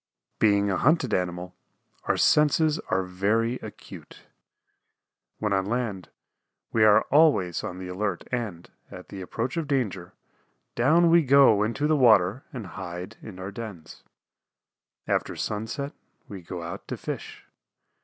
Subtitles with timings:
[0.39, 1.55] Being a hunted animal
[2.05, 4.25] our senses are very acute.
[5.37, 6.09] When on land
[6.71, 10.13] we are always on the alert and, at the approach of danger,
[10.73, 14.03] down we go into the water and hide in our dens.
[15.07, 15.93] After sunset
[16.27, 17.45] we go out to fish.